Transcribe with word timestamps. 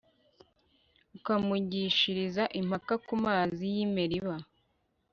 ukamugishiriza 1.17 2.43
impaka 2.59 2.93
ku 3.05 3.13
mazi 3.25 3.63
y'i 3.75 3.87
meriba 3.95 4.35